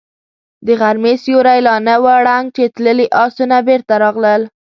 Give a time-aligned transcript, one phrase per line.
[0.65, 4.41] د غرمې سيوری لا نه و ړنګ چې تللي آسونه بېرته راغلل.